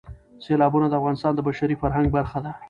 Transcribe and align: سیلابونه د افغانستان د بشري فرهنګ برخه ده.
سیلابونه 0.45 0.87
د 0.89 0.93
افغانستان 0.99 1.31
د 1.35 1.39
بشري 1.47 1.75
فرهنګ 1.81 2.07
برخه 2.15 2.39
ده. 2.45 2.51